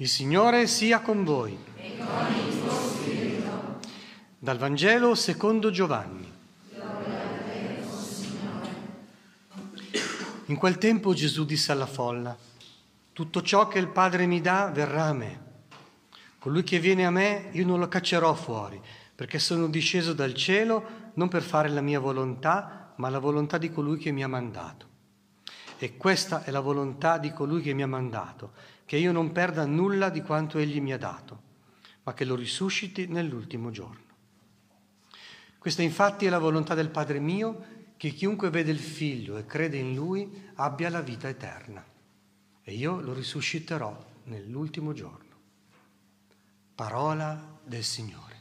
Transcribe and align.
Il 0.00 0.08
Signore 0.08 0.66
sia 0.66 1.00
con 1.00 1.24
voi. 1.24 1.58
E 1.76 1.98
con 1.98 2.34
il 2.34 2.58
tuo 2.58 2.70
spirito. 2.70 3.80
Dal 4.38 4.56
Vangelo 4.56 5.14
secondo 5.14 5.70
Giovanni. 5.70 6.32
In 10.46 10.56
quel 10.56 10.78
tempo 10.78 11.12
Gesù 11.12 11.44
disse 11.44 11.72
alla 11.72 11.84
folla, 11.84 12.34
tutto 13.12 13.42
ciò 13.42 13.68
che 13.68 13.78
il 13.78 13.88
Padre 13.88 14.24
mi 14.24 14.40
dà 14.40 14.70
verrà 14.72 15.04
a 15.04 15.12
me. 15.12 15.40
Colui 16.38 16.62
che 16.62 16.78
viene 16.78 17.04
a 17.04 17.10
me 17.10 17.50
io 17.52 17.66
non 17.66 17.78
lo 17.78 17.88
caccerò 17.88 18.32
fuori, 18.32 18.80
perché 19.14 19.38
sono 19.38 19.68
disceso 19.68 20.14
dal 20.14 20.32
cielo 20.32 21.10
non 21.12 21.28
per 21.28 21.42
fare 21.42 21.68
la 21.68 21.82
mia 21.82 22.00
volontà, 22.00 22.94
ma 22.96 23.10
la 23.10 23.18
volontà 23.18 23.58
di 23.58 23.70
colui 23.70 23.98
che 23.98 24.12
mi 24.12 24.24
ha 24.24 24.28
mandato. 24.28 24.88
E 25.76 25.98
questa 25.98 26.42
è 26.44 26.50
la 26.50 26.60
volontà 26.60 27.18
di 27.18 27.32
colui 27.32 27.60
che 27.60 27.74
mi 27.74 27.82
ha 27.82 27.86
mandato, 27.86 28.52
che 28.90 28.96
io 28.96 29.12
non 29.12 29.30
perda 29.30 29.66
nulla 29.66 30.08
di 30.08 30.20
quanto 30.20 30.58
egli 30.58 30.80
mi 30.80 30.92
ha 30.92 30.98
dato, 30.98 31.42
ma 32.02 32.12
che 32.12 32.24
lo 32.24 32.34
risusciti 32.34 33.06
nell'ultimo 33.06 33.70
giorno. 33.70 34.02
Questa 35.58 35.82
infatti 35.82 36.26
è 36.26 36.28
la 36.28 36.40
volontà 36.40 36.74
del 36.74 36.88
Padre 36.88 37.20
mio, 37.20 37.66
che 37.96 38.08
chiunque 38.10 38.50
vede 38.50 38.72
il 38.72 38.80
Figlio 38.80 39.36
e 39.36 39.46
crede 39.46 39.76
in 39.76 39.94
Lui 39.94 40.50
abbia 40.54 40.90
la 40.90 41.02
vita 41.02 41.28
eterna, 41.28 41.84
e 42.64 42.74
io 42.74 43.00
lo 43.00 43.12
risusciterò 43.12 43.96
nell'ultimo 44.24 44.92
giorno. 44.92 45.36
Parola 46.74 47.60
del 47.62 47.84
Signore. 47.84 48.38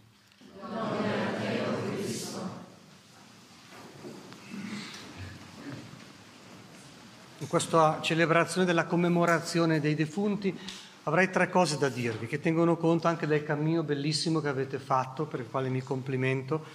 In 7.39 7.47
questa 7.47 7.99
celebrazione 8.01 8.65
della 8.65 8.85
commemorazione 8.85 9.79
dei 9.79 9.95
defunti 9.95 10.57
avrei 11.03 11.29
tre 11.29 11.49
cose 11.49 11.77
da 11.77 11.87
dirvi 11.87 12.27
che 12.27 12.39
tengono 12.39 12.75
conto 12.75 13.07
anche 13.07 13.27
del 13.27 13.43
cammino 13.43 13.83
bellissimo 13.83 14.41
che 14.41 14.49
avete 14.49 14.77
fatto, 14.77 15.25
per 15.25 15.39
il 15.39 15.47
quale 15.49 15.69
mi 15.69 15.81
complimento, 15.81 16.65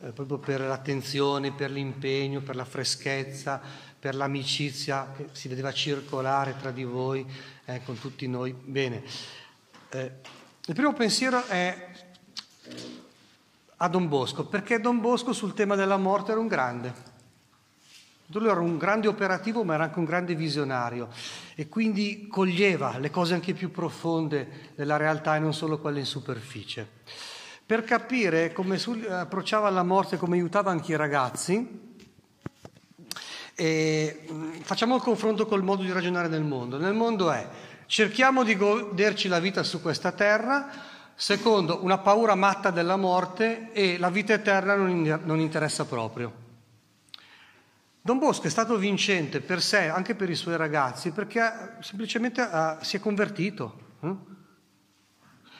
eh, 0.00 0.12
proprio 0.12 0.36
per 0.36 0.60
l'attenzione, 0.60 1.52
per 1.52 1.70
l'impegno, 1.70 2.42
per 2.42 2.56
la 2.56 2.66
freschezza, 2.66 3.60
per 3.98 4.14
l'amicizia 4.14 5.12
che 5.16 5.28
si 5.32 5.48
vedeva 5.48 5.72
circolare 5.72 6.56
tra 6.60 6.70
di 6.70 6.84
voi, 6.84 7.26
eh, 7.64 7.80
con 7.82 7.98
tutti 7.98 8.26
noi. 8.28 8.52
Bene, 8.52 9.02
eh, 9.90 10.12
il 10.66 10.74
primo 10.74 10.92
pensiero 10.92 11.46
è 11.46 11.90
a 13.78 13.88
Don 13.88 14.08
Bosco, 14.08 14.44
perché 14.44 14.78
Don 14.78 15.00
Bosco 15.00 15.32
sul 15.32 15.54
tema 15.54 15.74
della 15.74 15.96
morte 15.96 16.32
era 16.32 16.40
un 16.40 16.48
grande. 16.48 17.11
Lui 18.26 18.48
era 18.48 18.60
un 18.60 18.78
grande 18.78 19.08
operativo, 19.08 19.62
ma 19.62 19.74
era 19.74 19.84
anche 19.84 19.98
un 19.98 20.06
grande 20.06 20.34
visionario 20.34 21.08
e 21.54 21.68
quindi 21.68 22.28
coglieva 22.28 22.98
le 22.98 23.10
cose 23.10 23.34
anche 23.34 23.52
più 23.52 23.70
profonde 23.70 24.70
della 24.74 24.96
realtà 24.96 25.36
e 25.36 25.38
non 25.38 25.52
solo 25.52 25.78
quelle 25.78 25.98
in 25.98 26.06
superficie. 26.06 26.88
Per 27.64 27.84
capire 27.84 28.52
come 28.52 28.80
approcciava 29.08 29.68
la 29.70 29.82
morte, 29.82 30.16
come 30.16 30.36
aiutava 30.36 30.70
anche 30.70 30.92
i 30.92 30.96
ragazzi, 30.96 31.90
e 33.54 34.24
facciamo 34.62 34.96
il 34.96 35.02
confronto 35.02 35.46
col 35.46 35.62
modo 35.62 35.82
di 35.82 35.92
ragionare 35.92 36.28
nel 36.28 36.42
mondo. 36.42 36.78
Nel 36.78 36.94
mondo 36.94 37.30
è 37.30 37.46
cerchiamo 37.86 38.44
di 38.44 38.56
goderci 38.56 39.28
la 39.28 39.40
vita 39.40 39.62
su 39.62 39.82
questa 39.82 40.12
terra, 40.12 40.70
secondo 41.14 41.84
una 41.84 41.98
paura 41.98 42.34
matta 42.34 42.70
della 42.70 42.96
morte 42.96 43.72
e 43.72 43.98
la 43.98 44.08
vita 44.08 44.32
eterna 44.32 44.74
non 44.74 45.38
interessa 45.38 45.84
proprio. 45.84 46.41
Don 48.04 48.18
Bosco 48.18 48.48
è 48.48 48.50
stato 48.50 48.76
vincente 48.78 49.40
per 49.40 49.62
sé, 49.62 49.86
anche 49.86 50.16
per 50.16 50.28
i 50.28 50.34
suoi 50.34 50.56
ragazzi, 50.56 51.12
perché 51.12 51.40
ha, 51.40 51.76
semplicemente 51.80 52.40
ha, 52.40 52.82
si 52.82 52.96
è 52.96 53.00
convertito 53.00 53.94
eh? 54.00 54.14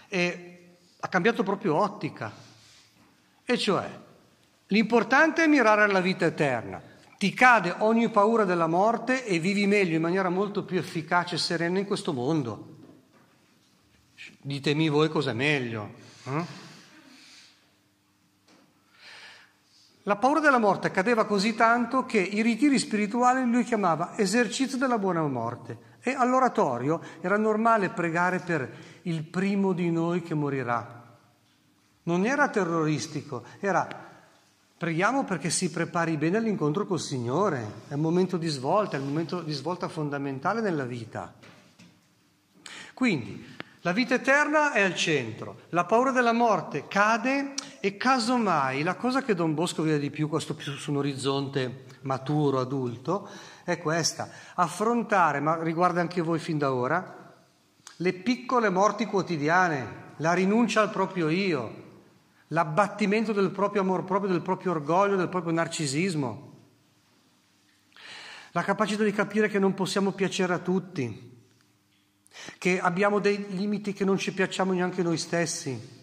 e 0.08 0.76
ha 0.98 1.06
cambiato 1.06 1.44
proprio 1.44 1.76
ottica. 1.76 2.32
E 3.44 3.56
cioè, 3.56 3.88
l'importante 4.66 5.44
è 5.44 5.46
mirare 5.46 5.84
alla 5.84 6.00
vita 6.00 6.26
eterna. 6.26 6.82
Ti 7.16 7.32
cade 7.32 7.76
ogni 7.78 8.10
paura 8.10 8.44
della 8.44 8.66
morte 8.66 9.24
e 9.24 9.38
vivi 9.38 9.68
meglio 9.68 9.94
in 9.94 10.02
maniera 10.02 10.28
molto 10.28 10.64
più 10.64 10.78
efficace 10.78 11.36
e 11.36 11.38
serena 11.38 11.78
in 11.78 11.86
questo 11.86 12.12
mondo. 12.12 12.70
Ditemi 14.40 14.88
voi 14.88 15.08
cos'è 15.08 15.32
meglio. 15.32 15.94
Eh? 16.24 16.61
La 20.04 20.16
paura 20.16 20.40
della 20.40 20.58
morte 20.58 20.90
cadeva 20.90 21.26
così 21.26 21.54
tanto 21.54 22.04
che 22.04 22.18
i 22.18 22.42
ritiri 22.42 22.78
spirituali 22.78 23.48
lui 23.48 23.62
chiamava 23.62 24.16
esercizio 24.16 24.76
della 24.76 24.98
buona 24.98 25.22
morte 25.22 25.90
e 26.00 26.12
all'oratorio 26.12 27.00
era 27.20 27.38
normale 27.38 27.90
pregare 27.90 28.40
per 28.40 28.68
il 29.02 29.22
primo 29.22 29.72
di 29.72 29.92
noi 29.92 30.22
che 30.22 30.34
morirà. 30.34 31.00
Non 32.04 32.26
era 32.26 32.48
terroristico, 32.48 33.44
era 33.60 34.10
preghiamo 34.76 35.22
perché 35.22 35.50
si 35.50 35.70
prepari 35.70 36.16
bene 36.16 36.38
all'incontro 36.38 36.84
col 36.84 36.98
Signore, 36.98 37.84
è 37.86 37.94
un 37.94 38.00
momento 38.00 38.36
di 38.36 38.48
svolta, 38.48 38.96
è 38.96 39.00
un 39.00 39.06
momento 39.06 39.40
di 39.40 39.52
svolta 39.52 39.86
fondamentale 39.86 40.60
nella 40.60 40.84
vita. 40.84 41.32
Quindi 42.92 43.51
la 43.84 43.92
vita 43.92 44.14
eterna 44.14 44.72
è 44.72 44.80
al 44.80 44.94
centro, 44.94 45.62
la 45.70 45.84
paura 45.84 46.12
della 46.12 46.32
morte 46.32 46.86
cade 46.86 47.54
e 47.80 47.96
casomai 47.96 48.84
la 48.84 48.94
cosa 48.94 49.22
che 49.22 49.34
Don 49.34 49.54
Bosco 49.54 49.82
vede 49.82 49.98
di 49.98 50.10
più, 50.10 50.28
questo 50.28 50.54
più 50.54 50.70
su 50.72 50.92
un 50.92 50.98
orizzonte 50.98 51.84
maturo, 52.02 52.60
adulto, 52.60 53.28
è 53.64 53.78
questa, 53.78 54.30
affrontare, 54.54 55.40
ma 55.40 55.60
riguarda 55.62 56.00
anche 56.00 56.20
voi 56.20 56.38
fin 56.38 56.58
da 56.58 56.72
ora, 56.72 57.34
le 57.96 58.12
piccole 58.12 58.68
morti 58.68 59.04
quotidiane, 59.06 60.14
la 60.18 60.32
rinuncia 60.32 60.80
al 60.80 60.90
proprio 60.90 61.28
io, 61.28 61.82
l'abbattimento 62.48 63.32
del 63.32 63.50
proprio 63.50 63.82
amor 63.82 64.04
proprio, 64.04 64.30
del 64.30 64.42
proprio 64.42 64.70
orgoglio, 64.70 65.16
del 65.16 65.28
proprio 65.28 65.52
narcisismo, 65.52 66.50
la 68.52 68.62
capacità 68.62 69.02
di 69.02 69.12
capire 69.12 69.48
che 69.48 69.58
non 69.58 69.74
possiamo 69.74 70.12
piacere 70.12 70.54
a 70.54 70.58
tutti, 70.58 71.30
che 72.58 72.80
abbiamo 72.80 73.18
dei 73.18 73.46
limiti 73.50 73.92
che 73.92 74.04
non 74.04 74.18
ci 74.18 74.32
piacciamo 74.32 74.72
neanche 74.72 75.02
noi 75.02 75.18
stessi, 75.18 76.00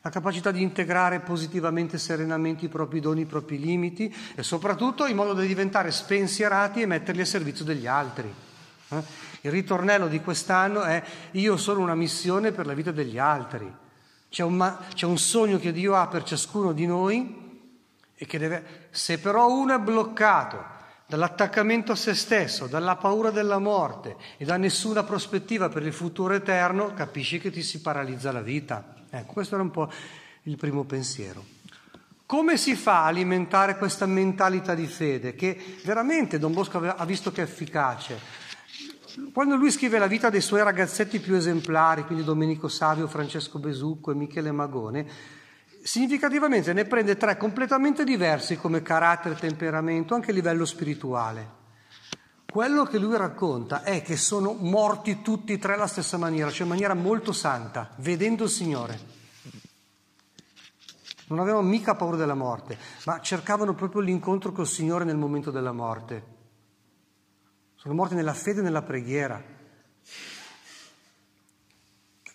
la 0.00 0.10
capacità 0.10 0.50
di 0.50 0.62
integrare 0.62 1.20
positivamente 1.20 1.96
e 1.96 1.98
serenamente 1.98 2.64
i 2.64 2.68
propri 2.68 3.00
doni, 3.00 3.22
i 3.22 3.26
propri 3.26 3.58
limiti 3.58 4.14
e 4.34 4.42
soprattutto 4.42 5.06
in 5.06 5.16
modo 5.16 5.34
da 5.34 5.42
diventare 5.42 5.90
spensierati 5.90 6.80
e 6.80 6.86
metterli 6.86 7.20
a 7.20 7.26
servizio 7.26 7.64
degli 7.64 7.86
altri. 7.86 8.32
Eh? 8.90 9.02
Il 9.42 9.50
ritornello 9.50 10.08
di 10.08 10.20
quest'anno 10.20 10.82
è 10.82 11.02
io 11.32 11.56
sono 11.56 11.80
una 11.80 11.94
missione 11.94 12.52
per 12.52 12.66
la 12.66 12.74
vita 12.74 12.90
degli 12.90 13.18
altri. 13.18 13.70
C'è 14.30 14.42
un, 14.42 14.76
c'è 14.94 15.06
un 15.06 15.18
sogno 15.18 15.58
che 15.58 15.72
Dio 15.72 15.94
ha 15.94 16.06
per 16.06 16.22
ciascuno 16.22 16.72
di 16.72 16.86
noi 16.86 17.66
e 18.14 18.26
che 18.26 18.38
deve... 18.38 18.88
Se 18.90 19.18
però 19.18 19.50
uno 19.50 19.74
è 19.74 19.78
bloccato 19.78 20.76
dall'attaccamento 21.08 21.92
a 21.92 21.96
se 21.96 22.14
stesso, 22.14 22.66
dalla 22.66 22.96
paura 22.96 23.30
della 23.30 23.58
morte 23.58 24.16
e 24.36 24.44
da 24.44 24.58
nessuna 24.58 25.04
prospettiva 25.04 25.70
per 25.70 25.82
il 25.82 25.94
futuro 25.94 26.34
eterno, 26.34 26.92
capisci 26.92 27.40
che 27.40 27.50
ti 27.50 27.62
si 27.62 27.80
paralizza 27.80 28.30
la 28.30 28.42
vita. 28.42 28.94
Ecco, 29.08 29.32
questo 29.32 29.54
era 29.54 29.64
un 29.64 29.70
po' 29.70 29.90
il 30.42 30.56
primo 30.56 30.84
pensiero. 30.84 31.42
Come 32.26 32.58
si 32.58 32.76
fa 32.76 33.04
a 33.04 33.06
alimentare 33.06 33.78
questa 33.78 34.04
mentalità 34.04 34.74
di 34.74 34.86
fede 34.86 35.34
che 35.34 35.78
veramente 35.82 36.38
Don 36.38 36.52
Bosco 36.52 36.78
ha 36.78 37.04
visto 37.06 37.32
che 37.32 37.40
è 37.40 37.44
efficace? 37.44 38.20
Quando 39.32 39.56
lui 39.56 39.70
scrive 39.70 39.98
la 39.98 40.06
vita 40.06 40.28
dei 40.28 40.42
suoi 40.42 40.62
ragazzetti 40.62 41.20
più 41.20 41.36
esemplari, 41.36 42.04
quindi 42.04 42.22
Domenico 42.22 42.68
Savio, 42.68 43.08
Francesco 43.08 43.58
Besucco 43.58 44.10
e 44.10 44.14
Michele 44.14 44.52
Magone, 44.52 45.06
significativamente 45.88 46.74
ne 46.74 46.84
prende 46.84 47.16
tre 47.16 47.38
completamente 47.38 48.04
diversi 48.04 48.58
come 48.58 48.82
carattere 48.82 49.36
temperamento, 49.36 50.14
anche 50.14 50.32
a 50.32 50.34
livello 50.34 50.66
spirituale. 50.66 51.56
Quello 52.44 52.84
che 52.84 52.98
lui 52.98 53.16
racconta 53.16 53.82
è 53.82 54.02
che 54.02 54.18
sono 54.18 54.52
morti 54.52 55.22
tutti 55.22 55.54
e 55.54 55.58
tre 55.58 55.74
alla 55.74 55.86
stessa 55.86 56.18
maniera, 56.18 56.50
cioè 56.50 56.64
in 56.64 56.68
maniera 56.68 56.92
molto 56.92 57.32
santa, 57.32 57.94
vedendo 57.96 58.44
il 58.44 58.50
Signore. 58.50 59.00
Non 61.28 61.40
avevano 61.40 61.66
mica 61.66 61.94
paura 61.94 62.16
della 62.16 62.34
morte, 62.34 62.76
ma 63.06 63.20
cercavano 63.22 63.74
proprio 63.74 64.02
l'incontro 64.02 64.52
col 64.52 64.66
Signore 64.66 65.04
nel 65.04 65.16
momento 65.16 65.50
della 65.50 65.72
morte. 65.72 66.36
Sono 67.76 67.94
morti 67.94 68.14
nella 68.14 68.34
fede 68.34 68.60
e 68.60 68.62
nella 68.62 68.82
preghiera. 68.82 69.42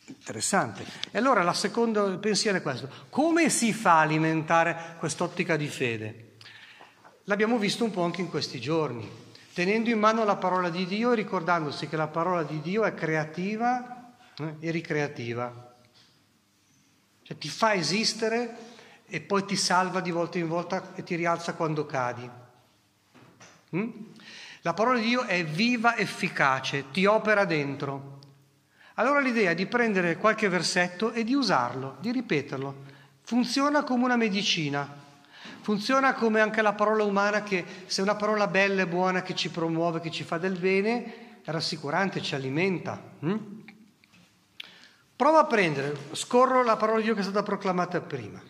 Interessante. 0.06 0.86
E 1.12 1.18
allora 1.18 1.42
il 1.42 1.56
secondo 1.56 2.18
pensiero 2.20 2.58
è 2.58 2.62
questo. 2.62 2.90
Come 3.10 3.50
si 3.50 3.72
fa 3.72 4.00
a 4.00 4.02
alimentare 4.02 4.96
quest'ottica 5.00 5.56
di 5.56 5.68
fede? 5.68 6.32
L'abbiamo 7.26 7.58
visto 7.58 7.86
un 7.86 7.92
po' 7.92 8.04
anche 8.04 8.20
in 8.20 8.30
questi 8.30 8.60
giorni, 8.60 9.10
tenendo 9.54 9.90
in 9.90 10.00
mano 10.00 10.26
la 10.26 10.36
parola 10.36 10.70
di 10.70 10.86
Dio 10.86 11.14
e 11.14 11.16
ricordandosi 11.16 11.88
che 11.88 11.96
la 11.96 12.08
parola 12.08 12.44
di 12.44 12.60
Dio 12.60 12.84
è 12.84 12.94
creativa 12.94 14.14
eh, 14.38 14.56
e 14.60 14.72
ricreativa. 14.72 15.74
Cioè 17.22 17.38
ti 17.38 17.48
fa 17.48 17.74
esistere 17.74 18.58
e 19.06 19.22
poi 19.22 19.46
ti 19.46 19.56
salva 19.56 20.02
di 20.02 20.12
volta 20.12 20.38
in 20.38 20.50
volta 20.50 20.94
e 20.96 21.04
ti 21.04 21.16
rialza 21.16 21.54
quando 21.54 21.86
cadi. 21.86 22.30
Mm? 23.78 23.90
La 24.64 24.74
parola 24.74 25.00
di 25.00 25.06
Dio 25.06 25.24
è 25.24 25.46
viva, 25.46 25.96
efficace, 25.96 26.92
ti 26.92 27.06
opera 27.06 27.46
dentro 27.46 28.13
Allora 28.96 29.20
l'idea 29.20 29.52
è 29.52 29.56
di 29.56 29.66
prendere 29.66 30.18
qualche 30.18 30.50
versetto 30.50 31.12
e 31.12 31.24
di 31.24 31.34
usarlo, 31.34 31.98
di 32.00 32.12
ripeterlo. 32.12 32.92
Funziona 33.24 33.84
come 33.84 34.04
una 34.04 34.16
medicina, 34.16 34.88
funziona 35.62 36.14
come 36.14 36.42
anche 36.42 36.62
la 36.62 36.74
parola 36.74 37.04
umana 37.04 37.42
che 37.42 37.66
se 37.88 38.02
è 38.02 38.04
una 38.04 38.16
parola 38.16 38.48
bella 38.48 38.84
e 38.84 38.88
buona 38.88 39.24
che 39.24 39.34
ci 39.34 39.50
promuove, 39.50 40.00
che 40.00 40.12
ci 40.12 40.24
fa 40.24 40.38
del 40.38 40.58
bene, 40.60 41.42
è 41.42 41.52
rassicurante, 41.52 42.22
ci 42.22 42.36
alimenta. 42.36 43.02
Hm? 43.20 43.38
Prova 45.16 45.40
a 45.40 45.46
prendere, 45.46 45.96
scorro 46.12 46.64
la 46.64 46.76
parola 46.76 46.98
di 46.98 47.06
Dio 47.06 47.14
che 47.14 47.22
è 47.22 47.24
stata 47.24 47.44
proclamata 47.44 48.00
prima. 48.02 48.42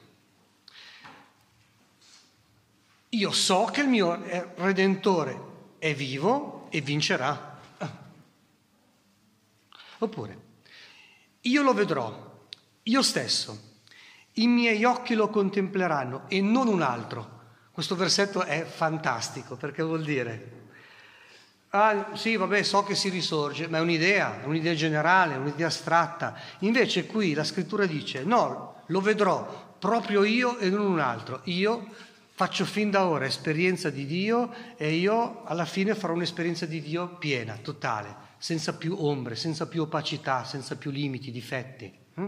Io 3.10 3.32
so 3.32 3.66
che 3.72 3.82
il 3.82 3.88
mio 3.88 4.22
eh, 4.24 4.48
Redentore 4.56 5.40
è 5.78 5.94
vivo 5.94 6.68
e 6.72 6.82
vincerà. 6.82 7.53
Oppure, 10.04 10.38
io 11.42 11.62
lo 11.62 11.74
vedrò, 11.74 12.46
io 12.84 13.02
stesso, 13.02 13.72
i 14.34 14.48
miei 14.48 14.84
occhi 14.84 15.14
lo 15.14 15.30
contempleranno 15.30 16.24
e 16.28 16.42
non 16.42 16.68
un 16.68 16.82
altro. 16.82 17.42
Questo 17.72 17.96
versetto 17.96 18.44
è 18.44 18.66
fantastico 18.66 19.56
perché 19.56 19.82
vuol 19.82 20.04
dire, 20.04 20.62
ah 21.70 22.10
sì 22.16 22.36
vabbè 22.36 22.64
so 22.64 22.84
che 22.84 22.96
si 22.96 23.08
risorge, 23.08 23.70
ma 23.70 23.78
è 23.78 23.82
un'idea, 23.82 24.42
è 24.42 24.46
un'idea 24.46 24.74
generale, 24.74 25.36
è 25.36 25.38
un'idea 25.38 25.68
astratta. 25.68 26.38
Invece 26.60 27.06
qui 27.06 27.34
la 27.34 27.46
scrittura 27.46 27.86
dice, 27.86 28.24
no, 28.24 28.84
lo 28.88 29.00
vedrò 29.00 29.76
proprio 29.80 30.26
io 30.26 30.58
e 30.58 30.70
non 30.70 30.86
un 30.86 31.00
altro. 31.00 31.40
Io 31.46 31.88
faccio 32.34 32.66
fin 32.66 32.92
da 32.92 33.06
ora 33.06 33.26
esperienza 33.26 33.90
di 33.90 34.06
Dio 34.06 34.54
e 34.76 34.96
io 34.96 35.46
alla 35.46 35.66
fine 35.66 35.96
farò 35.96 36.14
un'esperienza 36.14 36.66
di 36.66 36.82
Dio 36.82 37.16
piena, 37.16 37.58
totale, 37.62 38.23
senza 38.44 38.74
più 38.74 38.98
ombre, 39.00 39.38
senza 39.38 39.68
più 39.68 39.84
opacità, 39.84 40.44
senza 40.44 40.76
più 40.76 40.92
limiti, 40.92 41.32
difetti. 41.32 41.90
Hm? 42.16 42.28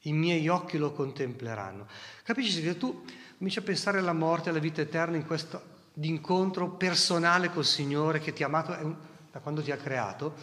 I 0.00 0.12
miei 0.12 0.46
occhi 0.48 0.76
lo 0.76 0.92
contempleranno. 0.92 1.88
Capisci 2.22 2.60
che 2.60 2.76
tu 2.76 3.02
cominci 3.38 3.58
a 3.58 3.62
pensare 3.62 4.00
alla 4.00 4.12
morte, 4.12 4.50
alla 4.50 4.58
vita 4.58 4.82
eterna 4.82 5.16
in 5.16 5.24
questo 5.24 5.62
incontro 5.94 6.72
personale 6.72 7.48
col 7.48 7.64
Signore 7.64 8.18
che 8.18 8.34
ti 8.34 8.42
ha 8.42 8.48
amato 8.48 8.72
un, 8.72 8.94
da 9.32 9.38
quando 9.38 9.62
ti 9.62 9.70
ha 9.70 9.78
creato, 9.78 10.34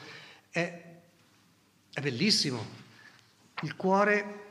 è, 0.49 0.83
è 1.93 2.01
bellissimo. 2.01 2.65
Il 3.61 3.75
cuore 3.75 4.45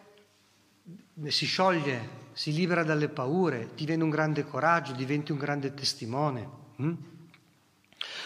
si 1.26 1.44
scioglie, 1.44 2.08
si 2.34 2.52
libera 2.52 2.84
dalle 2.84 3.08
paure, 3.08 3.70
viene 3.75 4.05
un 4.05 4.11
grande 4.11 4.44
coraggio, 4.44 4.93
diventi 4.93 5.32
un 5.32 5.38
grande 5.38 5.75
testimone. 5.75 6.49
Hm? 6.76 7.12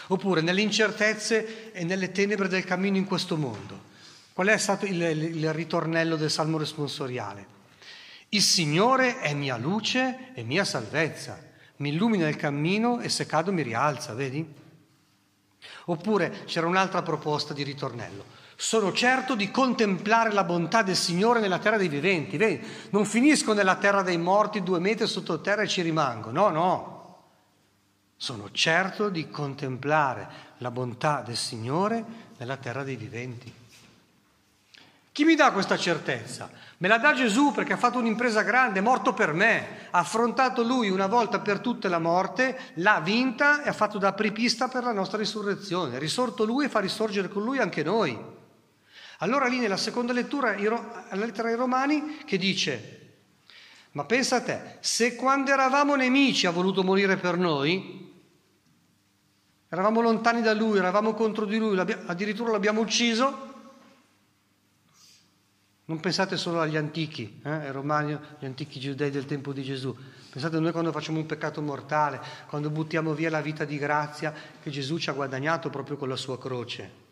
Oppure 0.07 0.41
nelle 0.41 0.61
incertezze 0.61 1.71
e 1.71 1.83
nelle 1.83 2.11
tenebre 2.11 2.47
del 2.47 2.63
cammino 2.63 2.97
in 2.97 3.05
questo 3.05 3.35
mondo. 3.35 3.85
Qual 4.33 4.47
è 4.47 4.57
stato 4.57 4.85
il, 4.85 5.01
il 5.01 5.53
ritornello 5.53 6.15
del 6.15 6.29
salmo 6.29 6.57
responsoriale? 6.57 7.55
Il 8.29 8.41
Signore 8.41 9.19
è 9.19 9.33
mia 9.33 9.57
luce 9.57 10.31
e 10.33 10.43
mia 10.43 10.65
salvezza, 10.65 11.41
mi 11.77 11.89
illumina 11.89 12.27
il 12.27 12.35
cammino 12.35 12.99
e 12.99 13.09
se 13.09 13.25
cado 13.25 13.53
mi 13.53 13.61
rialza, 13.61 14.13
vedi? 14.13 14.45
Oppure 15.85 16.43
c'era 16.45 16.67
un'altra 16.67 17.01
proposta 17.01 17.53
di 17.53 17.63
ritornello. 17.63 18.25
Sono 18.55 18.91
certo 18.91 19.35
di 19.35 19.51
contemplare 19.51 20.33
la 20.33 20.43
bontà 20.43 20.81
del 20.81 20.95
Signore 20.95 21.39
nella 21.39 21.59
terra 21.59 21.77
dei 21.77 21.87
viventi. 21.87 22.37
Vedi, 22.37 22.65
non 22.89 23.05
finisco 23.05 23.53
nella 23.53 23.75
terra 23.75 24.01
dei 24.01 24.17
morti 24.17 24.63
due 24.63 24.79
metri 24.79 25.05
sottoterra 25.07 25.61
e 25.61 25.67
ci 25.67 25.81
rimango. 25.81 26.31
No, 26.31 26.49
no. 26.49 26.96
Sono 28.19 28.49
certo 28.51 29.09
di 29.09 29.29
contemplare 29.29 30.27
la 30.57 30.71
bontà 30.71 31.21
del 31.23 31.37
Signore 31.37 32.03
nella 32.37 32.57
terra 32.57 32.83
dei 32.83 32.95
viventi. 32.95 33.53
Chi 35.11 35.23
mi 35.23 35.35
dà 35.35 35.51
questa 35.51 35.77
certezza? 35.77 36.49
Me 36.77 36.87
la 36.87 36.97
dà 36.97 37.13
Gesù 37.13 37.51
perché 37.51 37.73
ha 37.73 37.77
fatto 37.77 37.99
un'impresa 37.99 38.41
grande, 38.41 38.79
è 38.79 38.81
morto 38.81 39.13
per 39.13 39.33
me, 39.33 39.87
ha 39.91 39.99
affrontato 39.99 40.63
lui 40.63 40.89
una 40.89 41.07
volta 41.07 41.39
per 41.39 41.59
tutte 41.59 41.87
la 41.87 41.99
morte, 41.99 42.73
l'ha 42.75 42.99
vinta 42.99 43.63
e 43.63 43.69
ha 43.69 43.73
fatto 43.73 43.99
da 43.99 44.09
apripista 44.09 44.67
per 44.67 44.83
la 44.83 44.91
nostra 44.91 45.17
risurrezione. 45.17 45.95
È 45.95 45.99
risorto 45.99 46.43
lui 46.43 46.65
e 46.65 46.69
fa 46.69 46.79
risorgere 46.79 47.29
con 47.29 47.43
lui 47.43 47.59
anche 47.59 47.83
noi. 47.83 48.15
Allora 49.19 49.45
lì 49.45 49.59
nella 49.59 49.77
seconda 49.77 50.13
lettura, 50.13 50.55
alla 50.55 51.25
lettera 51.25 51.49
ai 51.49 51.55
Romani, 51.55 52.17
che 52.25 52.37
dice, 52.37 53.15
ma 53.91 54.05
pensa 54.05 54.35
a 54.35 54.41
te, 54.41 54.77
se 54.81 55.15
quando 55.15 55.51
eravamo 55.51 55.95
nemici 55.95 56.45
ha 56.45 56.51
voluto 56.51 56.83
morire 56.83 57.17
per 57.17 57.37
noi, 57.37 58.06
eravamo 59.69 60.01
lontani 60.01 60.41
da 60.41 60.53
lui, 60.53 60.77
eravamo 60.77 61.13
contro 61.13 61.45
di 61.45 61.57
lui, 61.57 61.77
addirittura 61.79 62.51
l'abbiamo 62.51 62.81
ucciso, 62.81 63.45
non 65.85 65.99
pensate 65.99 66.35
solo 66.37 66.59
agli 66.59 66.75
antichi, 66.75 67.39
eh, 67.43 67.49
ai 67.49 67.71
romani, 67.71 68.13
agli 68.13 68.45
antichi 68.45 68.79
giudei 68.79 69.09
del 69.09 69.25
tempo 69.25 69.53
di 69.53 69.63
Gesù. 69.63 69.95
Pensate 70.29 70.57
a 70.57 70.59
noi 70.59 70.71
quando 70.71 70.91
facciamo 70.91 71.19
un 71.19 71.25
peccato 71.25 71.61
mortale, 71.61 72.21
quando 72.47 72.69
buttiamo 72.69 73.13
via 73.13 73.29
la 73.29 73.41
vita 73.41 73.63
di 73.63 73.77
grazia 73.77 74.33
che 74.61 74.69
Gesù 74.69 74.97
ci 74.97 75.09
ha 75.09 75.13
guadagnato 75.13 75.69
proprio 75.69 75.95
con 75.95 76.09
la 76.09 76.17
sua 76.17 76.37
croce 76.37 77.05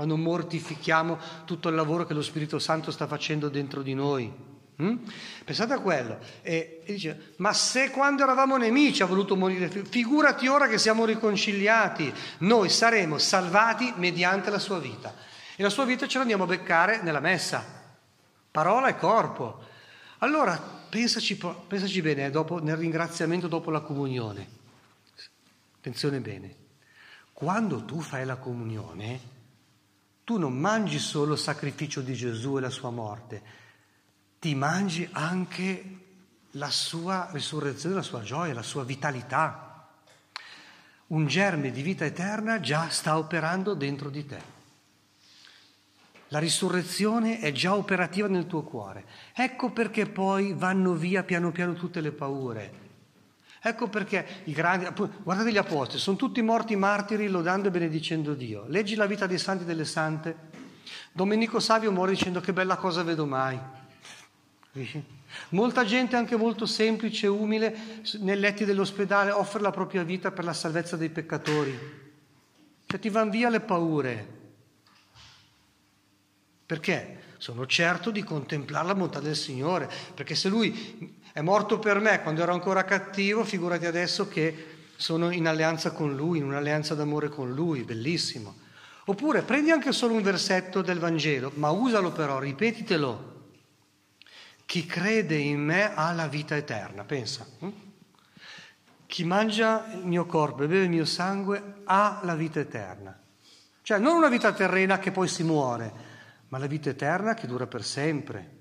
quando 0.00 0.16
mortifichiamo 0.16 1.18
tutto 1.44 1.68
il 1.68 1.74
lavoro 1.74 2.06
che 2.06 2.14
lo 2.14 2.22
Spirito 2.22 2.58
Santo 2.58 2.90
sta 2.90 3.06
facendo 3.06 3.50
dentro 3.50 3.82
di 3.82 3.92
noi. 3.92 4.32
Mm? 4.80 4.96
Pensate 5.44 5.74
a 5.74 5.78
quello. 5.78 6.18
E, 6.42 6.82
e, 6.84 6.92
dice, 6.92 7.32
ma 7.36 7.52
se 7.52 7.90
quando 7.90 8.22
eravamo 8.22 8.56
nemici 8.56 9.02
ha 9.02 9.06
voluto 9.06 9.36
morire, 9.36 9.68
figurati 9.68 10.46
ora 10.46 10.68
che 10.68 10.78
siamo 10.78 11.04
riconciliati, 11.04 12.12
noi 12.38 12.70
saremo 12.70 13.18
salvati 13.18 13.92
mediante 13.96 14.50
la 14.50 14.58
sua 14.58 14.78
vita. 14.78 15.14
E 15.56 15.62
la 15.62 15.70
sua 15.70 15.84
vita 15.84 16.06
ce 16.06 16.18
l'andiamo 16.18 16.44
a 16.44 16.46
beccare 16.46 17.02
nella 17.02 17.20
messa, 17.20 17.64
parola 18.50 18.88
e 18.88 18.96
corpo. 18.96 19.62
Allora, 20.18 20.56
pensaci, 20.56 21.36
pensaci 21.36 22.00
bene, 22.00 22.26
eh, 22.26 22.30
dopo, 22.30 22.62
nel 22.62 22.76
ringraziamento 22.76 23.46
dopo 23.46 23.70
la 23.70 23.80
comunione. 23.80 24.58
Attenzione 25.76 26.20
bene, 26.20 26.56
quando 27.32 27.84
tu 27.84 28.00
fai 28.00 28.26
la 28.26 28.36
comunione, 28.36 29.38
tu 30.24 30.38
non 30.38 30.52
mangi 30.56 30.98
solo 30.98 31.32
il 31.32 31.38
sacrificio 31.38 32.02
di 32.02 32.14
Gesù 32.14 32.58
e 32.58 32.60
la 32.60 32.70
sua 32.70 32.90
morte, 32.90 33.42
ti 34.40 34.54
mangi 34.54 35.06
anche 35.12 35.98
la 36.52 36.70
sua 36.70 37.28
risurrezione, 37.30 37.94
la 37.94 38.02
sua 38.02 38.22
gioia, 38.22 38.54
la 38.54 38.62
sua 38.62 38.84
vitalità. 38.84 39.86
Un 41.08 41.26
germe 41.26 41.70
di 41.70 41.82
vita 41.82 42.06
eterna 42.06 42.58
già 42.58 42.88
sta 42.88 43.18
operando 43.18 43.74
dentro 43.74 44.08
di 44.08 44.24
te. 44.24 44.58
La 46.28 46.38
risurrezione 46.38 47.40
è 47.40 47.52
già 47.52 47.74
operativa 47.74 48.28
nel 48.28 48.46
tuo 48.46 48.62
cuore. 48.62 49.04
Ecco 49.34 49.70
perché 49.72 50.06
poi 50.06 50.54
vanno 50.54 50.94
via 50.94 51.22
piano 51.22 51.52
piano 51.52 51.74
tutte 51.74 52.00
le 52.00 52.12
paure, 52.12 52.88
Ecco 53.62 53.88
perché 53.88 54.26
i 54.44 54.52
grandi, 54.52 54.88
guardate 55.22 55.52
gli 55.52 55.58
apostoli, 55.58 55.98
sono 55.98 56.16
tutti 56.16 56.40
morti 56.40 56.76
martiri 56.76 57.28
lodando 57.28 57.68
e 57.68 57.70
benedicendo 57.70 58.32
Dio. 58.32 58.64
Leggi 58.68 58.94
la 58.94 59.04
vita 59.04 59.26
dei 59.26 59.36
santi 59.36 59.64
e 59.64 59.66
delle 59.66 59.84
sante. 59.84 60.34
Domenico 61.12 61.60
Savio 61.60 61.92
muore 61.92 62.12
dicendo 62.12 62.40
che 62.40 62.54
bella 62.54 62.76
cosa 62.76 63.02
vedo 63.02 63.26
mai. 63.26 63.60
Molta 65.50 65.84
gente 65.84 66.14
anche 66.16 66.36
molto 66.36 66.64
semplice, 66.64 67.26
umile, 67.26 68.02
nei 68.20 68.38
letti 68.38 68.64
dell'ospedale 68.64 69.30
offre 69.32 69.60
la 69.60 69.70
propria 69.70 70.04
vita 70.04 70.30
per 70.30 70.44
la 70.44 70.52
salvezza 70.52 70.96
dei 70.96 71.08
peccatori. 71.08 71.76
Cioè 72.86 73.00
ti 73.00 73.08
vanno 73.08 73.30
via 73.30 73.48
le 73.48 73.60
paure. 73.60 74.38
Perché? 76.66 77.18
Sono 77.38 77.66
certo 77.66 78.10
di 78.10 78.22
contemplare 78.22 78.86
la 78.86 78.94
bontà 78.94 79.18
del 79.18 79.34
Signore, 79.34 79.90
perché 80.14 80.34
se 80.34 80.48
Lui 80.48 81.18
è 81.32 81.40
morto 81.40 81.78
per 81.78 81.98
me 81.98 82.22
quando 82.22 82.42
ero 82.42 82.52
ancora 82.52 82.84
cattivo, 82.84 83.44
figurati 83.44 83.86
adesso 83.86 84.28
che 84.28 84.66
sono 84.96 85.30
in 85.30 85.48
alleanza 85.48 85.92
con 85.92 86.14
Lui, 86.14 86.38
in 86.38 86.44
un'alleanza 86.44 86.94
d'amore 86.94 87.28
con 87.28 87.52
Lui, 87.54 87.82
bellissimo. 87.82 88.54
Oppure 89.06 89.42
prendi 89.42 89.70
anche 89.70 89.90
solo 89.92 90.14
un 90.14 90.22
versetto 90.22 90.82
del 90.82 90.98
Vangelo, 90.98 91.50
ma 91.54 91.70
usalo 91.70 92.12
però, 92.12 92.38
ripetitelo. 92.38 93.29
Chi 94.70 94.86
crede 94.86 95.34
in 95.34 95.64
me 95.64 95.92
ha 95.96 96.12
la 96.12 96.28
vita 96.28 96.54
eterna, 96.54 97.02
pensa. 97.02 97.44
Hm? 97.58 97.68
Chi 99.04 99.24
mangia 99.24 99.84
il 99.94 100.06
mio 100.06 100.26
corpo 100.26 100.62
e 100.62 100.68
beve 100.68 100.84
il 100.84 100.90
mio 100.90 101.04
sangue 101.06 101.80
ha 101.82 102.20
la 102.22 102.36
vita 102.36 102.60
eterna. 102.60 103.20
Cioè 103.82 103.98
non 103.98 104.14
una 104.14 104.28
vita 104.28 104.52
terrena 104.52 105.00
che 105.00 105.10
poi 105.10 105.26
si 105.26 105.42
muore, 105.42 105.92
ma 106.50 106.58
la 106.58 106.68
vita 106.68 106.88
eterna 106.88 107.34
che 107.34 107.48
dura 107.48 107.66
per 107.66 107.82
sempre, 107.82 108.58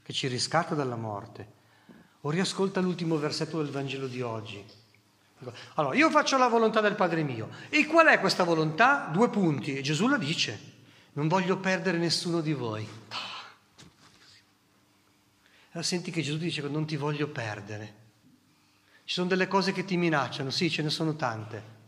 che 0.00 0.12
ci 0.12 0.28
riscatta 0.28 0.76
dalla 0.76 0.94
morte. 0.94 1.54
O 2.20 2.30
riascolta 2.30 2.78
l'ultimo 2.78 3.16
versetto 3.16 3.60
del 3.60 3.72
Vangelo 3.72 4.06
di 4.06 4.22
oggi. 4.22 4.64
Allora, 5.74 5.96
io 5.96 6.08
faccio 6.10 6.38
la 6.38 6.46
volontà 6.46 6.80
del 6.80 6.94
Padre 6.94 7.24
mio. 7.24 7.48
E 7.68 7.84
qual 7.86 8.06
è 8.06 8.20
questa 8.20 8.44
volontà? 8.44 9.08
Due 9.10 9.28
punti. 9.28 9.76
E 9.76 9.80
Gesù 9.80 10.06
la 10.06 10.18
dice. 10.18 10.56
Non 11.14 11.26
voglio 11.26 11.56
perdere 11.56 11.98
nessuno 11.98 12.40
di 12.40 12.52
voi. 12.52 12.88
Allora 15.72 15.86
senti 15.86 16.10
che 16.10 16.22
Gesù 16.22 16.36
dice 16.36 16.62
non 16.62 16.84
ti 16.84 16.96
voglio 16.96 17.28
perdere. 17.28 17.94
Ci 19.04 19.14
sono 19.14 19.28
delle 19.28 19.46
cose 19.46 19.72
che 19.72 19.84
ti 19.84 19.96
minacciano, 19.96 20.50
sì, 20.50 20.68
ce 20.68 20.82
ne 20.82 20.90
sono 20.90 21.14
tante. 21.14 21.78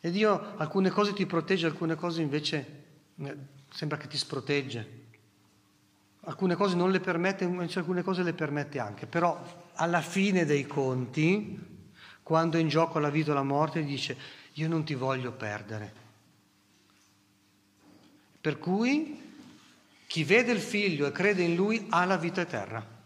E 0.00 0.10
Dio 0.10 0.56
alcune 0.56 0.90
cose 0.90 1.12
ti 1.12 1.26
protegge, 1.26 1.66
alcune 1.66 1.96
cose 1.96 2.22
invece 2.22 2.84
eh, 3.16 3.36
sembra 3.70 3.98
che 3.98 4.08
ti 4.08 4.16
sprotegge. 4.16 5.06
Alcune 6.20 6.54
cose 6.54 6.76
non 6.76 6.90
le 6.90 7.00
permette, 7.00 7.44
invece 7.44 7.80
alcune 7.80 8.02
cose 8.02 8.22
le 8.22 8.32
permette 8.32 8.78
anche. 8.78 9.06
Però 9.06 9.68
alla 9.74 10.00
fine 10.00 10.44
dei 10.44 10.66
conti, 10.66 11.58
quando 12.22 12.56
è 12.56 12.60
in 12.60 12.68
gioco 12.68 12.98
la 12.98 13.10
vita 13.10 13.32
o 13.32 13.34
la 13.34 13.42
morte, 13.42 13.84
dice 13.84 14.16
io 14.54 14.68
non 14.68 14.84
ti 14.84 14.94
voglio 14.94 15.32
perdere. 15.32 16.06
Per 18.40 18.58
cui 18.58 19.27
chi 20.08 20.24
vede 20.24 20.52
il 20.52 20.60
figlio 20.60 21.06
e 21.06 21.12
crede 21.12 21.42
in 21.42 21.54
lui 21.54 21.86
ha 21.90 22.06
la 22.06 22.16
vita 22.16 22.40
eterna. 22.40 22.96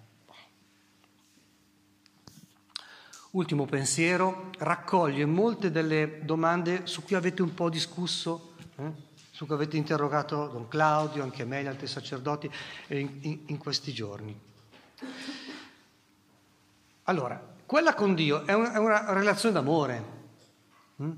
Ultimo 3.33 3.67
pensiero, 3.67 4.51
raccoglie 4.59 5.27
molte 5.27 5.73
delle 5.73 6.21
domande 6.23 6.87
su 6.87 7.03
cui 7.03 7.17
avete 7.17 7.43
un 7.43 7.55
po' 7.55 7.69
discusso, 7.69 8.55
eh? 8.77 8.93
su 9.33 9.47
cui 9.47 9.55
avete 9.57 9.77
interrogato 9.77 10.47
Don 10.47 10.69
Claudio, 10.69 11.25
anche 11.25 11.45
me, 11.45 11.65
gli 11.65 11.67
altri 11.67 11.89
sacerdoti, 11.89 12.49
in, 12.89 13.19
in, 13.23 13.41
in 13.47 13.59
questi 13.59 13.93
giorni. 13.93 14.39
Allora, 17.05 17.55
quella 17.67 17.95
con 17.95 18.15
Dio 18.15 18.47
è, 18.47 18.53
un, 18.53 18.67
è 18.67 18.79
una 18.79 19.13
relazione 19.13 19.55
d'amore. 19.55 20.05
Mm? 21.03 21.11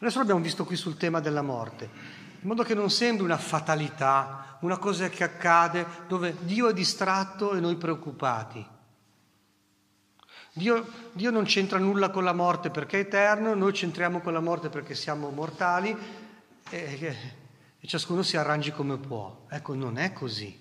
Adesso 0.00 0.18
l'abbiamo 0.18 0.42
visto 0.42 0.66
qui 0.66 0.76
sul 0.76 0.98
tema 0.98 1.20
della 1.20 1.42
morte, 1.42 2.20
in 2.42 2.48
modo 2.48 2.64
che 2.64 2.74
non 2.74 2.90
sembri 2.90 3.24
una 3.24 3.38
fatalità, 3.38 4.58
una 4.60 4.76
cosa 4.76 5.08
che 5.08 5.22
accade 5.22 5.86
dove 6.08 6.36
Dio 6.40 6.68
è 6.68 6.72
distratto 6.72 7.54
e 7.54 7.60
noi 7.60 7.76
preoccupati. 7.76 8.66
Dio, 10.52 10.86
Dio, 11.12 11.30
non 11.30 11.44
c'entra 11.44 11.78
nulla 11.78 12.10
con 12.10 12.24
la 12.24 12.32
morte 12.32 12.70
perché 12.70 12.98
è 12.98 13.00
eterno, 13.02 13.54
noi 13.54 13.72
c'entriamo 13.72 14.20
con 14.20 14.32
la 14.32 14.40
morte 14.40 14.70
perché 14.70 14.94
siamo 14.96 15.30
mortali 15.30 15.96
e, 16.68 17.16
e, 17.80 17.86
ciascuno 17.86 18.22
si 18.22 18.36
arrangi 18.36 18.72
come 18.72 18.96
può. 18.96 19.46
Ecco, 19.48 19.74
non 19.74 19.96
è 19.96 20.12
così. 20.12 20.60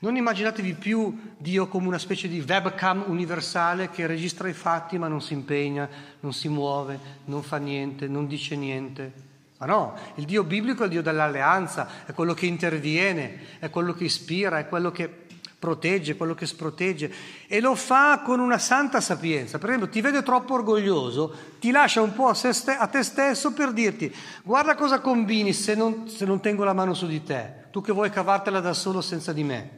Non 0.00 0.16
immaginatevi 0.16 0.74
più 0.74 1.34
Dio 1.38 1.68
come 1.68 1.86
una 1.86 1.98
specie 1.98 2.28
di 2.28 2.44
webcam 2.46 3.04
universale 3.06 3.88
che 3.88 4.06
registra 4.06 4.46
i 4.46 4.52
fatti 4.52 4.98
ma 4.98 5.08
non 5.08 5.22
si 5.22 5.32
impegna, 5.32 5.88
non 6.20 6.34
si 6.34 6.48
muove, 6.48 7.00
non 7.24 7.42
fa 7.42 7.56
niente, 7.56 8.06
non 8.06 8.26
dice 8.26 8.56
niente. 8.56 9.32
Ma 9.64 9.72
no, 9.72 9.94
il 10.16 10.26
Dio 10.26 10.44
biblico 10.44 10.82
è 10.82 10.84
il 10.84 10.90
Dio 10.90 11.02
dell'alleanza, 11.02 11.88
è 12.04 12.12
quello 12.12 12.34
che 12.34 12.44
interviene, 12.44 13.58
è 13.60 13.70
quello 13.70 13.94
che 13.94 14.04
ispira, 14.04 14.58
è 14.58 14.68
quello 14.68 14.90
che 14.90 15.22
protegge, 15.58 16.16
quello 16.16 16.34
che 16.34 16.44
sprotegge 16.44 17.10
e 17.46 17.60
lo 17.60 17.74
fa 17.74 18.20
con 18.22 18.40
una 18.40 18.58
santa 18.58 19.00
sapienza. 19.00 19.56
Per 19.56 19.70
esempio, 19.70 19.88
ti 19.88 20.02
vede 20.02 20.22
troppo 20.22 20.52
orgoglioso, 20.52 21.34
ti 21.60 21.70
lascia 21.70 22.02
un 22.02 22.12
po' 22.12 22.28
a, 22.28 22.34
ste- 22.34 22.76
a 22.76 22.86
te 22.88 23.02
stesso 23.02 23.54
per 23.54 23.72
dirti 23.72 24.14
guarda 24.42 24.74
cosa 24.74 25.00
combini 25.00 25.54
se 25.54 25.74
non, 25.74 26.10
se 26.10 26.26
non 26.26 26.40
tengo 26.40 26.62
la 26.64 26.74
mano 26.74 26.92
su 26.92 27.06
di 27.06 27.22
te, 27.22 27.68
tu 27.70 27.80
che 27.80 27.92
vuoi 27.92 28.10
cavartela 28.10 28.60
da 28.60 28.74
solo 28.74 29.00
senza 29.00 29.32
di 29.32 29.44
me. 29.44 29.70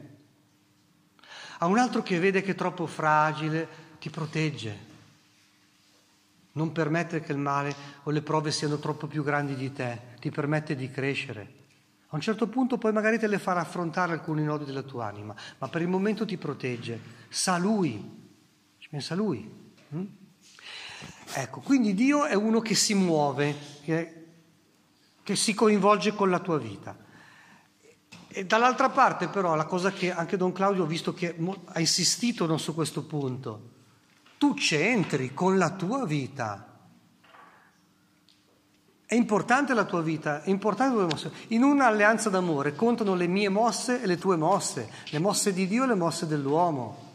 A 1.59 1.65
un 1.65 1.77
altro 1.77 2.03
che 2.03 2.19
vede 2.19 2.41
che 2.41 2.51
è 2.51 2.55
troppo 2.55 2.87
fragile, 2.87 3.69
ti 3.99 4.09
protegge. 4.09 4.86
Non 6.57 6.71
permette 6.71 7.21
che 7.21 7.31
il 7.31 7.37
male 7.37 7.73
o 8.01 8.09
le 8.09 8.23
prove 8.23 8.49
siano 8.49 8.79
troppo 8.79 9.05
più 9.05 9.23
grandi 9.23 9.53
di 9.53 9.71
te, 9.71 10.15
ti 10.19 10.31
permette 10.31 10.75
di 10.75 10.89
crescere. 10.89 11.53
A 12.07 12.15
un 12.15 12.21
certo 12.21 12.47
punto 12.47 12.79
poi 12.79 12.91
magari 12.91 13.19
te 13.19 13.27
le 13.27 13.37
farà 13.37 13.59
affrontare 13.59 14.13
alcuni 14.13 14.43
nodi 14.43 14.65
della 14.65 14.81
tua 14.81 15.05
anima, 15.05 15.35
ma 15.59 15.67
per 15.67 15.83
il 15.83 15.87
momento 15.87 16.25
ti 16.25 16.35
protegge. 16.35 16.99
Sa 17.29 17.59
lui, 17.59 18.03
ci 18.79 18.89
pensa 18.89 19.13
lui. 19.13 19.47
Mm? 19.93 20.05
Ecco, 21.35 21.59
quindi 21.59 21.93
Dio 21.93 22.25
è 22.25 22.33
uno 22.33 22.59
che 22.59 22.73
si 22.73 22.95
muove, 22.95 23.55
che, 23.83 24.25
che 25.21 25.35
si 25.35 25.53
coinvolge 25.53 26.15
con 26.15 26.31
la 26.31 26.39
tua 26.39 26.57
vita. 26.57 26.97
E 28.29 28.45
dall'altra 28.47 28.89
parte 28.89 29.27
però 29.27 29.53
la 29.53 29.65
cosa 29.65 29.91
che 29.91 30.11
anche 30.11 30.37
Don 30.37 30.53
Claudio 30.53 30.83
ho 30.83 30.87
visto 30.87 31.13
che 31.13 31.37
ha 31.65 31.79
insistito 31.79 32.57
su 32.57 32.73
questo 32.73 33.03
punto, 33.03 33.75
tu 34.37 34.53
c'entri 34.53 35.33
con 35.33 35.57
la 35.57 35.71
tua 35.71 36.05
vita. 36.05 36.65
È 39.05 39.15
importante 39.15 39.73
la 39.73 39.85
tua 39.85 40.01
vita, 40.01 40.43
è 40.43 40.49
importante 40.49 40.95
le 40.95 41.05
tue 41.05 41.13
mosse. 41.13 41.31
In 41.47 41.63
un'alleanza 41.63 42.29
d'amore 42.29 42.75
contano 42.75 43.15
le 43.15 43.27
mie 43.27 43.47
mosse 43.47 44.01
e 44.01 44.05
le 44.05 44.17
tue 44.17 44.35
mosse, 44.35 44.91
le 45.11 45.19
mosse 45.19 45.53
di 45.53 45.65
Dio 45.65 45.85
e 45.85 45.87
le 45.87 45.95
mosse 45.95 46.27
dell'uomo. 46.27 47.05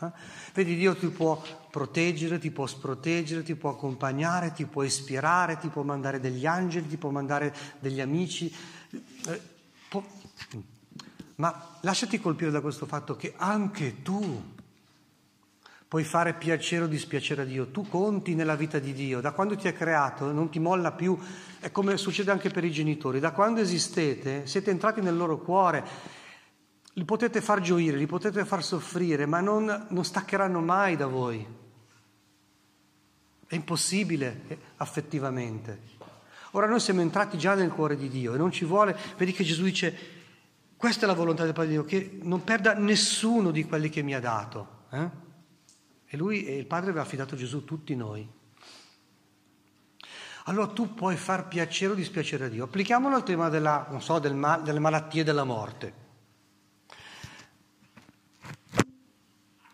Eh? 0.00 0.10
Vedi, 0.54 0.76
Dio 0.76 0.96
ti 0.96 1.08
può 1.08 1.42
proteggere, 1.70 2.38
ti 2.38 2.50
può 2.50 2.66
sproteggere, 2.66 3.42
ti 3.42 3.54
può 3.54 3.70
accompagnare, 3.70 4.52
ti 4.52 4.64
può 4.64 4.82
ispirare, 4.82 5.58
ti 5.58 5.68
può 5.68 5.82
mandare 5.82 6.20
degli 6.20 6.46
angeli, 6.46 6.88
ti 6.88 6.96
può 6.96 7.10
mandare 7.10 7.54
degli 7.80 8.00
amici. 8.00 8.54
Eh, 9.26 9.40
può... 9.88 10.02
Ma 11.34 11.78
lasciati 11.80 12.20
colpire 12.20 12.50
da 12.50 12.60
questo 12.60 12.86
fatto 12.86 13.16
che 13.16 13.34
anche 13.36 14.02
tu 14.02 14.53
puoi 15.94 16.02
fare 16.02 16.34
piacere 16.34 16.82
o 16.82 16.86
dispiacere 16.88 17.42
a 17.42 17.44
Dio, 17.44 17.68
tu 17.68 17.86
conti 17.88 18.34
nella 18.34 18.56
vita 18.56 18.80
di 18.80 18.92
Dio, 18.92 19.20
da 19.20 19.30
quando 19.30 19.54
ti 19.54 19.68
ha 19.68 19.72
creato 19.72 20.32
non 20.32 20.50
ti 20.50 20.58
molla 20.58 20.90
più, 20.90 21.16
è 21.60 21.70
come 21.70 21.96
succede 21.98 22.32
anche 22.32 22.50
per 22.50 22.64
i 22.64 22.72
genitori, 22.72 23.20
da 23.20 23.30
quando 23.30 23.60
esistete 23.60 24.44
siete 24.44 24.72
entrati 24.72 25.00
nel 25.00 25.16
loro 25.16 25.38
cuore, 25.38 25.84
li 26.94 27.04
potete 27.04 27.40
far 27.40 27.60
gioire, 27.60 27.96
li 27.96 28.08
potete 28.08 28.44
far 28.44 28.64
soffrire, 28.64 29.24
ma 29.26 29.38
non, 29.38 29.86
non 29.88 30.04
staccheranno 30.04 30.58
mai 30.58 30.96
da 30.96 31.06
voi. 31.06 31.46
È 33.46 33.54
impossibile 33.54 34.40
eh, 34.48 34.58
affettivamente. 34.78 35.78
Ora 36.50 36.66
noi 36.66 36.80
siamo 36.80 37.02
entrati 37.02 37.38
già 37.38 37.54
nel 37.54 37.70
cuore 37.70 37.96
di 37.96 38.08
Dio 38.08 38.34
e 38.34 38.36
non 38.36 38.50
ci 38.50 38.64
vuole, 38.64 38.98
vedi 39.16 39.30
che 39.30 39.44
Gesù 39.44 39.62
dice, 39.62 39.96
questa 40.76 41.04
è 41.04 41.06
la 41.06 41.14
volontà 41.14 41.44
del 41.44 41.52
Padre 41.52 41.68
di 41.68 41.74
Dio, 41.76 41.84
che 41.84 42.18
non 42.22 42.42
perda 42.42 42.74
nessuno 42.74 43.52
di 43.52 43.64
quelli 43.64 43.90
che 43.90 44.02
mi 44.02 44.16
ha 44.16 44.20
dato. 44.20 44.82
Eh? 44.90 45.33
E 46.14 46.16
lui 46.16 46.44
e 46.44 46.56
il 46.56 46.66
Padre 46.66 46.90
aveva 46.90 47.04
affidato 47.04 47.34
Gesù 47.34 47.64
tutti 47.64 47.96
noi. 47.96 48.24
Allora 50.44 50.68
tu 50.68 50.94
puoi 50.94 51.16
far 51.16 51.48
piacere 51.48 51.90
o 51.92 51.96
dispiacere 51.96 52.44
a 52.44 52.48
Dio. 52.48 52.64
Applichiamolo 52.66 53.16
al 53.16 53.24
tema 53.24 53.48
della, 53.48 53.88
so, 53.98 54.20
del 54.20 54.36
mal, 54.36 54.62
delle 54.62 54.78
malattie 54.78 55.22
e 55.22 55.24
della 55.24 55.42
morte. 55.42 55.94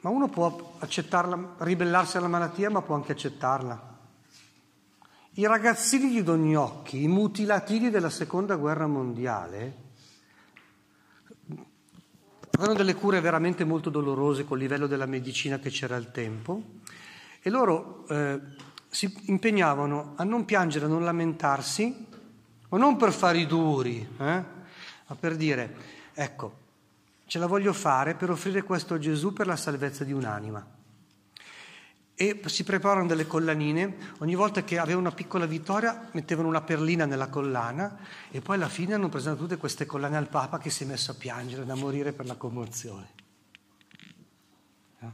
Ma 0.00 0.08
uno 0.08 0.30
può 0.30 0.76
accettarla, 0.78 1.56
ribellarsi 1.58 2.16
alla 2.16 2.26
malattia, 2.26 2.70
ma 2.70 2.80
può 2.80 2.94
anche 2.94 3.12
accettarla. 3.12 3.98
I 5.32 5.46
ragazzini 5.46 6.08
di 6.08 6.22
Dognocchi, 6.22 7.02
i 7.02 7.08
mutilativi 7.08 7.90
della 7.90 8.08
seconda 8.08 8.56
guerra 8.56 8.86
mondiale, 8.86 9.89
avevano 12.60 12.74
delle 12.74 12.94
cure 12.94 13.20
veramente 13.20 13.64
molto 13.64 13.88
dolorose 13.88 14.44
col 14.44 14.58
livello 14.58 14.86
della 14.86 15.06
medicina 15.06 15.58
che 15.58 15.70
c'era 15.70 15.96
al 15.96 16.10
tempo 16.10 16.62
e 17.40 17.48
loro 17.48 18.06
eh, 18.08 18.38
si 18.86 19.10
impegnavano 19.26 20.12
a 20.16 20.24
non 20.24 20.44
piangere, 20.44 20.84
a 20.84 20.88
non 20.88 21.02
lamentarsi, 21.02 22.06
ma 22.68 22.76
non 22.76 22.96
per 22.96 23.12
fare 23.12 23.38
i 23.38 23.46
duri, 23.46 24.06
eh, 24.18 24.44
ma 25.06 25.16
per 25.18 25.36
dire, 25.36 25.74
ecco, 26.12 26.58
ce 27.24 27.38
la 27.38 27.46
voglio 27.46 27.72
fare 27.72 28.14
per 28.14 28.28
offrire 28.28 28.62
questo 28.62 28.98
Gesù 28.98 29.32
per 29.32 29.46
la 29.46 29.56
salvezza 29.56 30.04
di 30.04 30.12
un'anima 30.12 30.78
e 32.20 32.38
si 32.48 32.64
preparano 32.64 33.06
delle 33.06 33.26
collanine, 33.26 33.96
ogni 34.18 34.34
volta 34.34 34.62
che 34.62 34.76
avevano 34.76 35.06
una 35.06 35.16
piccola 35.16 35.46
vittoria 35.46 36.10
mettevano 36.12 36.48
una 36.48 36.60
perlina 36.60 37.06
nella 37.06 37.28
collana 37.28 37.96
e 38.30 38.42
poi 38.42 38.56
alla 38.56 38.68
fine 38.68 38.92
hanno 38.92 39.08
presentato 39.08 39.44
tutte 39.44 39.56
queste 39.56 39.86
collane 39.86 40.18
al 40.18 40.28
Papa 40.28 40.58
che 40.58 40.68
si 40.68 40.82
è 40.82 40.86
messo 40.86 41.12
a 41.12 41.14
piangere, 41.14 41.64
da 41.64 41.74
morire 41.74 42.12
per 42.12 42.26
la 42.26 42.34
commozione. 42.34 43.08
Eh? 45.00 45.06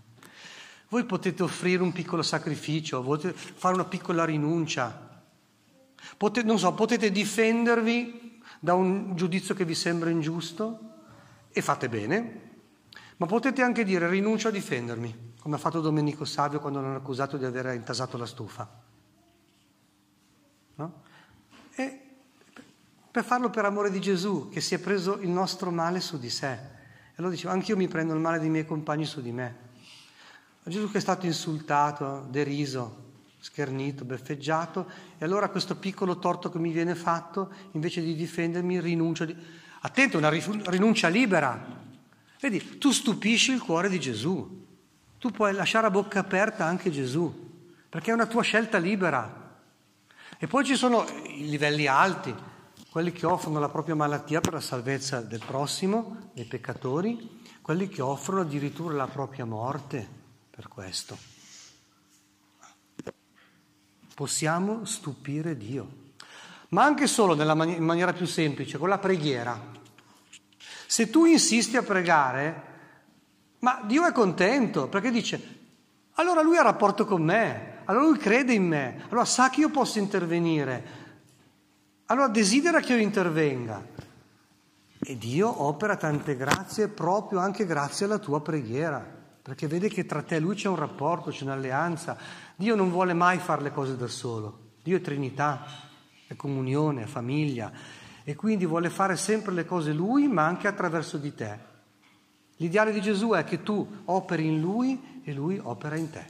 Voi 0.88 1.04
potete 1.04 1.44
offrire 1.44 1.80
un 1.80 1.92
piccolo 1.92 2.22
sacrificio, 2.25 3.00
potete 3.04 3.38
fare 3.38 3.75
una 3.75 3.84
piccola 3.84 4.25
rinuncia, 4.25 5.22
potete, 6.16 6.58
so, 6.58 6.75
potete 6.75 7.12
difendervi 7.12 8.40
da 8.58 8.75
un 8.75 9.14
giudizio 9.14 9.54
che 9.54 9.64
vi 9.64 9.76
sembra 9.76 10.10
ingiusto 10.10 10.80
e 11.52 11.62
fate 11.62 11.88
bene, 11.88 12.40
ma 13.18 13.26
potete 13.26 13.62
anche 13.62 13.84
dire 13.84 14.08
rinuncio 14.08 14.48
a 14.48 14.50
difendermi 14.50 15.34
come 15.46 15.58
ha 15.58 15.60
fatto 15.60 15.80
Domenico 15.80 16.24
Savio 16.24 16.58
quando 16.58 16.80
l'hanno 16.80 16.96
accusato 16.96 17.36
di 17.36 17.44
aver 17.44 17.72
intasato 17.74 18.16
la 18.16 18.26
stufa. 18.26 18.68
No? 20.74 21.02
E 21.76 22.00
per 23.08 23.22
farlo 23.22 23.48
per 23.48 23.64
amore 23.64 23.92
di 23.92 24.00
Gesù, 24.00 24.48
che 24.48 24.60
si 24.60 24.74
è 24.74 24.80
preso 24.80 25.20
il 25.20 25.28
nostro 25.28 25.70
male 25.70 26.00
su 26.00 26.18
di 26.18 26.30
sé. 26.30 26.50
E 26.50 27.14
allora 27.14 27.32
diceva, 27.32 27.52
anch'io 27.52 27.76
mi 27.76 27.86
prendo 27.86 28.12
il 28.12 28.18
male 28.18 28.40
dei 28.40 28.48
miei 28.48 28.66
compagni 28.66 29.04
su 29.04 29.22
di 29.22 29.30
me. 29.30 29.56
Gesù 30.64 30.90
che 30.90 30.98
è 30.98 31.00
stato 31.00 31.26
insultato, 31.26 32.26
deriso, 32.28 33.04
schernito, 33.38 34.04
beffeggiato, 34.04 34.90
e 35.16 35.24
allora 35.24 35.48
questo 35.48 35.76
piccolo 35.76 36.18
torto 36.18 36.50
che 36.50 36.58
mi 36.58 36.72
viene 36.72 36.96
fatto, 36.96 37.52
invece 37.70 38.02
di 38.02 38.16
difendermi, 38.16 38.80
rinuncio. 38.80 39.24
Di... 39.24 39.36
Attento, 39.82 40.18
una 40.18 40.28
rinuncia 40.28 41.06
libera. 41.06 41.84
Vedi, 42.40 42.78
tu 42.78 42.90
stupisci 42.90 43.52
il 43.52 43.62
cuore 43.62 43.88
di 43.88 44.00
Gesù. 44.00 44.64
Tu 45.18 45.30
puoi 45.30 45.52
lasciare 45.52 45.87
a 45.87 45.90
bocca 45.90 46.20
aperta 46.20 46.64
anche 46.64 46.90
Gesù, 46.90 47.32
perché 47.88 48.11
è 48.11 48.14
una 48.14 48.26
tua 48.26 48.42
scelta 48.42 48.78
libera. 48.78 49.44
E 50.38 50.46
poi 50.46 50.64
ci 50.64 50.76
sono 50.76 51.06
i 51.26 51.49
livelli 51.49 51.87
alti, 51.87 52.35
quelli 52.90 53.12
che 53.12 53.26
offrono 53.26 53.58
la 53.58 53.68
propria 53.68 53.94
malattia 53.94 54.40
per 54.40 54.52
la 54.52 54.61
salvezza 54.61 55.20
del 55.20 55.42
prossimo, 55.44 56.30
dei 56.35 56.44
peccatori, 56.44 57.42
quelli 57.62 57.88
che 57.88 58.02
offrono 58.02 58.42
addirittura 58.42 58.94
la 58.94 59.06
propria 59.06 59.44
morte 59.44 60.06
per 60.50 60.68
questo. 60.68 61.18
Possiamo 64.14 64.85
stupire 64.85 65.56
Dio, 65.56 66.12
ma 66.68 66.85
anche 66.85 67.06
solo 67.06 67.35
man- 67.54 67.68
in 67.68 67.85
maniera 67.85 68.12
più 68.12 68.25
semplice, 68.25 68.78
con 68.78 68.88
la 68.88 68.99
preghiera. 68.99 69.61
Se 70.87 71.11
tu 71.11 71.25
insisti 71.25 71.76
a 71.76 71.82
pregare, 71.82 72.65
ma 73.60 73.82
Dio 73.84 74.06
è 74.06 74.12
contento 74.12 74.88
perché 74.88 75.10
dice, 75.10 75.54
allora 76.14 76.42
lui 76.42 76.56
ha 76.56 76.62
rapporto 76.62 77.04
con 77.04 77.22
me, 77.22 77.78
allora 77.84 78.06
lui 78.06 78.18
crede 78.18 78.52
in 78.52 78.66
me, 78.66 79.04
allora 79.08 79.25
sa 79.25 79.50
che 79.50 79.60
io 79.60 79.70
posso 79.70 79.98
intervenire, 79.98 80.84
allora 82.06 82.28
desidera 82.28 82.80
che 82.80 82.94
io 82.94 83.00
intervenga. 83.00 83.94
E 84.98 85.18
Dio 85.18 85.62
opera 85.62 85.96
tante 85.96 86.36
grazie 86.36 86.88
proprio 86.88 87.38
anche 87.38 87.66
grazie 87.66 88.06
alla 88.06 88.18
tua 88.18 88.40
preghiera, 88.40 89.04
perché 89.42 89.66
vede 89.66 89.88
che 89.88 90.06
tra 90.06 90.22
te 90.22 90.36
e 90.36 90.40
lui 90.40 90.54
c'è 90.54 90.68
un 90.68 90.76
rapporto, 90.76 91.30
c'è 91.30 91.44
un'alleanza. 91.44 92.16
Dio 92.56 92.75
non 92.75 92.90
vuole 92.90 93.12
mai 93.12 93.38
fare 93.38 93.62
le 93.62 93.72
cose 93.72 93.96
da 93.96 94.08
solo, 94.08 94.70
Dio 94.82 94.96
è 94.96 95.00
Trinità, 95.00 95.64
è 96.26 96.34
comunione, 96.34 97.02
è 97.02 97.06
famiglia 97.06 97.70
e 98.25 98.34
quindi 98.34 98.66
vuole 98.66 98.90
fare 98.90 99.16
sempre 99.16 99.52
le 99.52 99.64
cose 99.64 99.92
lui, 99.92 100.26
ma 100.26 100.44
anche 100.44 100.66
attraverso 100.66 101.18
di 101.18 101.34
te. 101.34 101.75
L'ideale 102.56 102.92
di 102.92 103.00
Gesù 103.00 103.30
è 103.30 103.44
che 103.44 103.62
tu 103.62 103.86
operi 104.06 104.46
in 104.46 104.60
Lui 104.60 105.20
e 105.25 105.32
Lui 105.32 105.58
opera 105.62 105.96
in 105.96 106.10
te. 106.10 106.25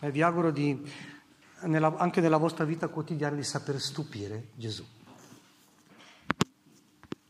E 0.00 0.10
vi 0.10 0.22
auguro 0.22 0.50
di, 0.50 0.80
nella, 1.62 1.94
anche 1.96 2.20
nella 2.20 2.38
vostra 2.38 2.64
vita 2.64 2.88
quotidiana 2.88 3.36
di 3.36 3.44
saper 3.44 3.80
stupire 3.80 4.48
Gesù. 4.54 4.84